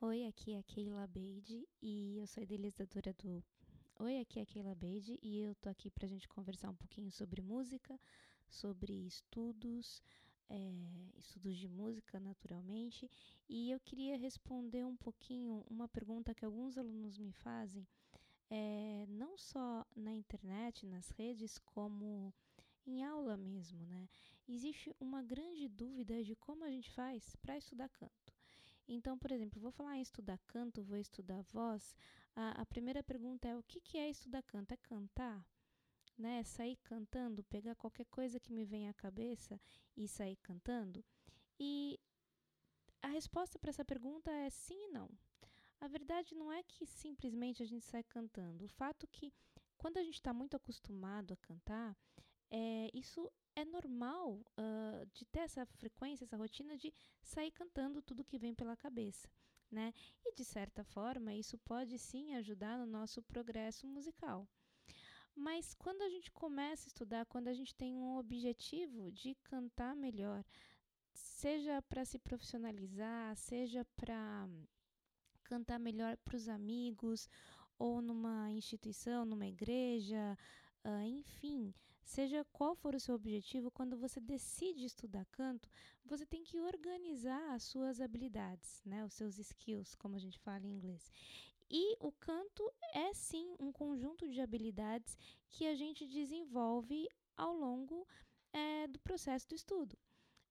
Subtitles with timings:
[0.00, 3.42] Oi, aqui é a Keila Beide e eu sou idealizadora do.
[3.98, 7.10] Oi, aqui é a Keila Beide e eu tô aqui pra gente conversar um pouquinho
[7.10, 7.98] sobre música,
[8.48, 10.00] sobre estudos,
[10.48, 10.70] é,
[11.16, 13.10] estudos de música, naturalmente.
[13.48, 17.84] E eu queria responder um pouquinho uma pergunta que alguns alunos me fazem,
[18.48, 22.32] é, não só na internet, nas redes, como
[22.86, 24.08] em aula mesmo, né?
[24.48, 28.37] Existe uma grande dúvida de como a gente faz para estudar canto.
[28.88, 31.94] Então, por exemplo, vou falar em estudar canto, vou estudar voz.
[32.34, 34.72] A, a primeira pergunta é: o que, que é estudar canto?
[34.72, 35.46] É cantar?
[36.16, 36.42] Né?
[36.42, 39.60] Sair cantando, pegar qualquer coisa que me venha à cabeça
[39.96, 41.04] e sair cantando?
[41.60, 42.00] E
[43.02, 45.10] a resposta para essa pergunta é sim e não.
[45.80, 48.64] A verdade não é que simplesmente a gente sai cantando.
[48.64, 49.32] O fato que
[49.76, 51.96] quando a gente está muito acostumado a cantar,
[52.50, 53.30] é, isso
[53.60, 58.54] é normal uh, de ter essa frequência, essa rotina de sair cantando tudo que vem
[58.54, 59.28] pela cabeça.
[59.70, 59.92] Né?
[60.24, 64.48] E de certa forma, isso pode sim ajudar no nosso progresso musical.
[65.34, 69.94] Mas quando a gente começa a estudar, quando a gente tem um objetivo de cantar
[69.94, 70.42] melhor,
[71.12, 74.48] seja para se profissionalizar, seja para
[75.44, 77.28] cantar melhor para os amigos,
[77.78, 80.36] ou numa instituição, numa igreja,
[80.84, 81.74] Uh, enfim,
[82.08, 85.68] seja qual for o seu objetivo, quando você decide estudar canto,
[86.04, 90.66] você tem que organizar as suas habilidades, né, os seus skills, como a gente fala
[90.66, 91.12] em inglês.
[91.70, 95.18] E o canto é sim um conjunto de habilidades
[95.50, 98.06] que a gente desenvolve ao longo
[98.54, 99.96] é, do processo do estudo.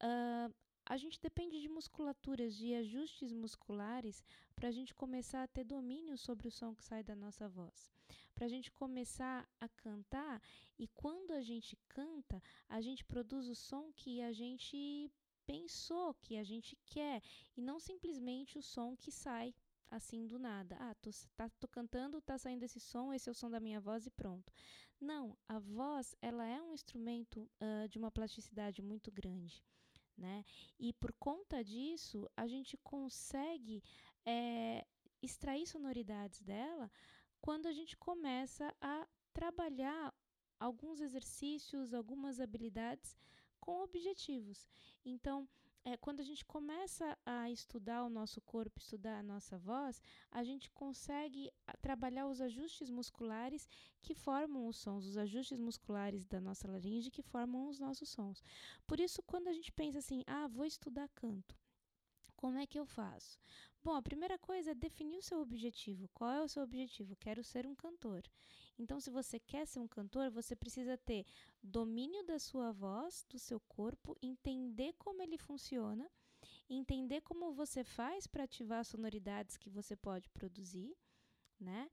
[0.00, 0.54] Uh,
[0.90, 4.24] a gente depende de musculaturas, de ajustes musculares,
[4.56, 7.92] para a gente começar a ter domínio sobre o som que sai da nossa voz.
[8.34, 10.42] Para a gente começar a cantar,
[10.76, 15.08] e quando a gente canta, a gente produz o som que a gente
[15.46, 17.22] pensou, que a gente quer,
[17.56, 19.54] e não simplesmente o som que sai
[19.92, 20.76] assim do nada.
[20.80, 23.80] Ah, tô, tá, tô cantando, tá saindo esse som, esse é o som da minha
[23.80, 24.52] voz e pronto.
[25.00, 29.62] Não, a voz ela é um instrumento uh, de uma plasticidade muito grande
[30.20, 30.44] né?
[30.78, 33.82] E por conta disso, a gente consegue
[34.24, 34.86] é,
[35.22, 36.90] extrair sonoridades dela
[37.40, 40.14] quando a gente começa a trabalhar
[40.58, 43.16] alguns exercícios, algumas habilidades
[43.58, 44.68] com objetivos.
[45.04, 45.48] Então,
[45.84, 50.42] é, quando a gente começa a estudar o nosso corpo, estudar a nossa voz, a
[50.44, 53.68] gente consegue ah, trabalhar os ajustes musculares
[54.02, 58.42] que formam os sons, os ajustes musculares da nossa laringe que formam os nossos sons.
[58.86, 61.56] Por isso, quando a gente pensa assim, ah, vou estudar canto,
[62.36, 63.38] como é que eu faço?
[63.82, 66.06] Bom, a primeira coisa é definir o seu objetivo.
[66.12, 67.16] Qual é o seu objetivo?
[67.16, 68.22] Quero ser um cantor.
[68.78, 71.24] Então, se você quer ser um cantor, você precisa ter
[71.62, 76.10] domínio da sua voz, do seu corpo, entender como ele funciona,
[76.68, 80.94] entender como você faz para ativar sonoridades que você pode produzir,
[81.58, 81.90] né?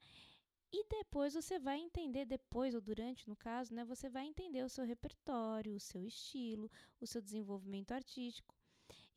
[0.70, 3.86] E depois você vai entender, depois ou durante, no caso, né?
[3.86, 6.70] Você vai entender o seu repertório, o seu estilo,
[7.00, 8.54] o seu desenvolvimento artístico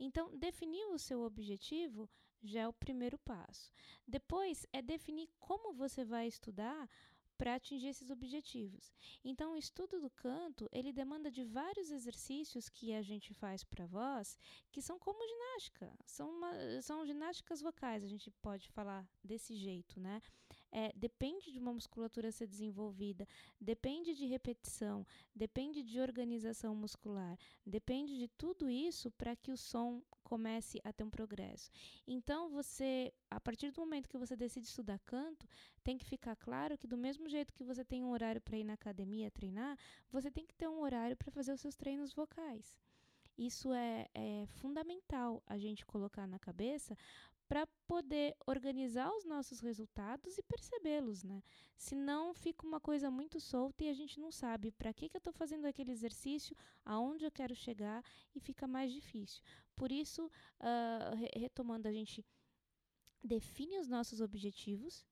[0.01, 2.09] então, definir o seu objetivo
[2.43, 3.73] já é o primeiro passo.
[4.07, 6.89] Depois é definir como você vai estudar
[7.41, 8.93] para atingir esses objetivos.
[9.25, 13.87] Então, o estudo do canto, ele demanda de vários exercícios que a gente faz para
[13.87, 14.39] voz,
[14.71, 19.99] que são como ginástica, são, uma, são ginásticas vocais, a gente pode falar desse jeito,
[19.99, 20.21] né?
[20.73, 23.27] É, depende de uma musculatura ser desenvolvida,
[23.61, 25.05] depende de repetição,
[25.35, 27.37] depende de organização muscular,
[27.67, 31.71] depende de tudo isso para que o som comece a ter um progresso.
[32.07, 35.45] Então, você, a partir do momento que você decide estudar canto,
[35.83, 38.63] tem que ficar claro que do mesmo jeito que você tem um horário para ir
[38.63, 39.77] na academia treinar,
[40.13, 42.77] você tem que ter um horário para fazer os seus treinos vocais.
[43.37, 46.95] Isso é, é fundamental a gente colocar na cabeça
[47.51, 51.43] para poder organizar os nossos resultados e percebê-los, né?
[51.77, 55.19] Senão fica uma coisa muito solta e a gente não sabe para que, que eu
[55.19, 58.05] estou fazendo aquele exercício, aonde eu quero chegar
[58.37, 59.43] e fica mais difícil.
[59.75, 60.27] Por isso,
[60.61, 62.25] uh, retomando, a gente
[63.21, 65.05] define os nossos objetivos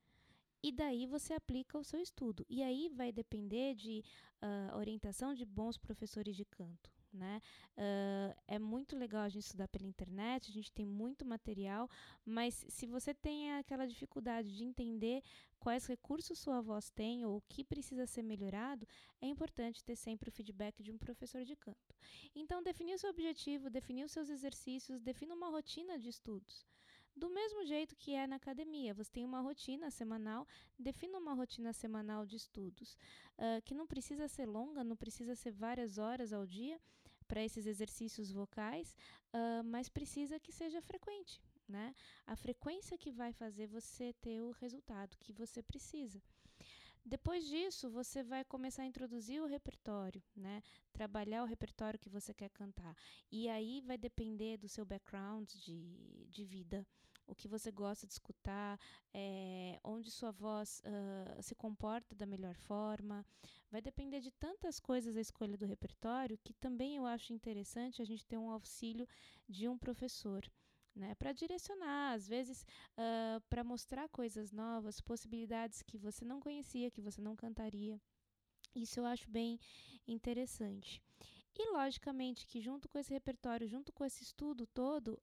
[0.63, 2.47] e daí você aplica o seu estudo.
[2.49, 4.05] E aí vai depender de
[4.41, 7.41] uh, orientação de bons professores de canto né?
[7.77, 11.89] Uh, é muito legal a gente estudar pela internet, a gente tem muito material,
[12.25, 15.23] mas se você tem aquela dificuldade de entender
[15.59, 18.87] quais recursos sua voz tem ou o que precisa ser melhorado,
[19.21, 21.95] é importante ter sempre o feedback de um professor de canto.
[22.35, 26.67] Então, definir o seu objetivo, definir os seus exercícios, defina uma rotina de estudos.
[27.19, 30.47] Do mesmo jeito que é na academia, você tem uma rotina semanal,
[30.79, 32.97] defina uma rotina semanal de estudos,
[33.37, 36.81] uh, que não precisa ser longa, não precisa ser várias horas ao dia
[37.27, 38.97] para esses exercícios vocais,
[39.35, 41.95] uh, mas precisa que seja frequente né?
[42.27, 46.21] A frequência que vai fazer você ter o resultado que você precisa.
[47.05, 50.63] Depois disso, você vai começar a introduzir o repertório, né?
[50.93, 52.95] Trabalhar o repertório que você quer cantar.
[53.31, 56.87] E aí vai depender do seu background de, de vida,
[57.27, 58.81] o que você gosta de escutar,
[59.13, 63.25] é, onde sua voz uh, se comporta da melhor forma.
[63.71, 68.05] Vai depender de tantas coisas a escolha do repertório que também eu acho interessante a
[68.05, 69.07] gente ter um auxílio
[69.47, 70.43] de um professor
[70.99, 71.15] né?
[71.15, 77.01] Para direcionar, às vezes, uh, para mostrar coisas novas, possibilidades que você não conhecia, que
[77.01, 78.01] você não cantaria.
[78.75, 79.59] Isso eu acho bem
[80.07, 81.03] interessante.
[81.57, 85.21] E, logicamente, que junto com esse repertório, junto com esse estudo todo,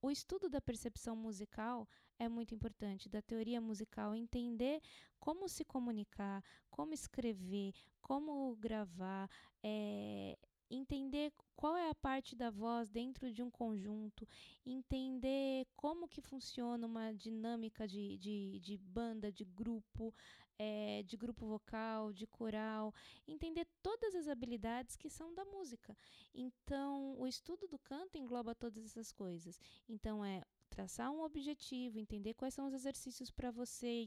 [0.00, 1.88] o estudo da percepção musical
[2.18, 4.80] é muito importante, da teoria musical, entender
[5.18, 9.28] como se comunicar, como escrever, como gravar,
[9.62, 10.38] é,
[10.70, 14.26] entender qual é a parte da voz dentro de um conjunto,
[14.64, 20.14] entender como que funciona uma dinâmica de, de, de banda, de grupo,
[20.58, 22.92] é, de grupo vocal, de coral,
[23.26, 25.96] entender todas as habilidades que são da música.
[26.34, 29.60] Então, o estudo do canto engloba todas essas coisas.
[29.88, 34.06] Então, é traçar um objetivo, entender quais são os exercícios para você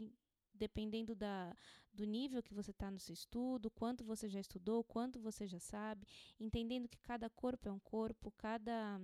[0.62, 1.56] dependendo da,
[1.92, 5.60] do nível que você está no seu estudo, quanto você já estudou, quanto você já
[5.60, 6.06] sabe,
[6.40, 9.02] entendendo que cada corpo é um corpo, cada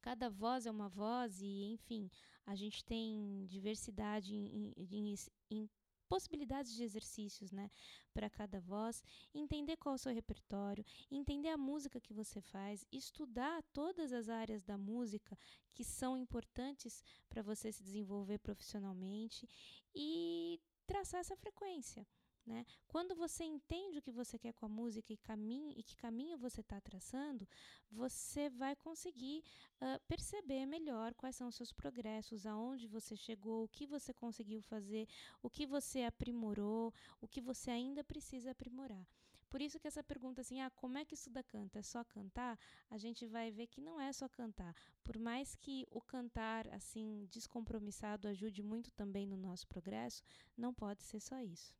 [0.00, 2.10] cada voz é uma voz e enfim
[2.46, 5.14] a gente tem diversidade em, em,
[5.50, 5.70] em
[6.14, 7.68] possibilidades de exercícios, né,
[8.12, 9.02] para cada voz,
[9.34, 14.28] entender qual é o seu repertório, entender a música que você faz, estudar todas as
[14.28, 15.36] áreas da música
[15.72, 19.48] que são importantes para você se desenvolver profissionalmente
[19.92, 22.06] e traçar essa frequência.
[22.46, 22.66] Né?
[22.86, 26.36] Quando você entende o que você quer com a música e, caminho, e que caminho
[26.36, 27.48] você está traçando,
[27.90, 29.42] você vai conseguir
[29.80, 34.60] uh, perceber melhor quais são os seus progressos, aonde você chegou, o que você conseguiu
[34.60, 35.08] fazer,
[35.42, 39.06] o que você aprimorou, o que você ainda precisa aprimorar.
[39.48, 41.78] Por isso que essa pergunta assim, ah, como é que estuda canta?
[41.78, 42.58] É só cantar?
[42.90, 44.74] A gente vai ver que não é só cantar.
[45.02, 50.24] Por mais que o cantar assim descompromissado ajude muito também no nosso progresso,
[50.56, 51.72] não pode ser só isso.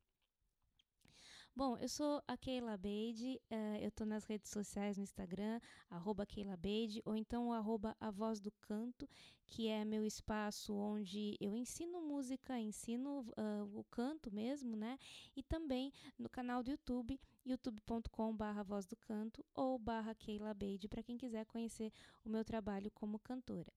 [1.56, 6.26] Bom, eu sou a Keila Beide, uh, eu estou nas redes sociais no Instagram, arroba
[6.26, 9.08] Keila Beide, ou então arroba A Voz do Canto,
[9.46, 14.98] que é meu espaço onde eu ensino música, ensino uh, o canto mesmo, né?
[15.36, 20.88] E também no canal do YouTube, youtube.com barra Voz do Canto ou barra Keila Beide,
[20.88, 21.92] para quem quiser conhecer
[22.24, 23.72] o meu trabalho como cantora.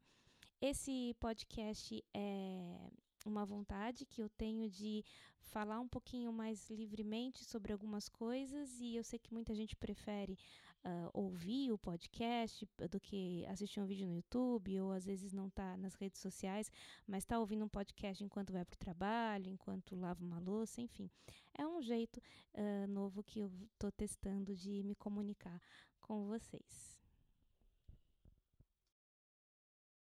[0.60, 2.90] Esse podcast é
[3.28, 5.04] uma vontade que eu tenho de
[5.42, 10.38] falar um pouquinho mais livremente sobre algumas coisas e eu sei que muita gente prefere
[10.86, 15.48] uh, ouvir o podcast do que assistir um vídeo no YouTube ou às vezes não
[15.48, 16.72] está nas redes sociais,
[17.06, 21.10] mas está ouvindo um podcast enquanto vai para o trabalho, enquanto lava uma louça, enfim.
[21.54, 22.22] É um jeito
[22.54, 25.62] uh, novo que eu estou testando de me comunicar
[26.02, 26.97] com vocês.